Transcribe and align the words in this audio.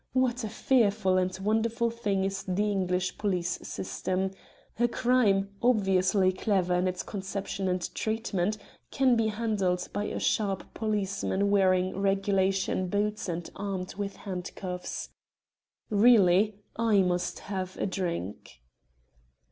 What 0.13 0.43
a 0.43 0.49
fearful 0.49 1.15
and 1.19 1.37
wonderful 1.43 1.91
thing 1.91 2.23
is 2.23 2.41
the 2.41 2.71
English 2.71 3.19
police 3.19 3.59
system. 3.61 4.31
A 4.79 4.87
crime, 4.87 5.51
obviously 5.61 6.31
clever 6.31 6.73
in 6.73 6.87
its 6.87 7.03
conception 7.03 7.67
and 7.67 7.87
treatment, 7.93 8.57
can 8.89 9.15
be 9.15 9.27
handled 9.27 9.87
by 9.93 10.05
a 10.05 10.17
sharp 10.19 10.73
policeman 10.73 11.51
wearing 11.51 11.95
regulation 11.95 12.87
boots 12.87 13.29
and 13.29 13.47
armed 13.55 13.93
with 13.93 14.15
handcuffs. 14.15 15.09
Really, 15.91 16.55
I 16.77 17.03
must 17.03 17.37
have 17.37 17.77
a 17.77 17.85
drink." 17.85 18.63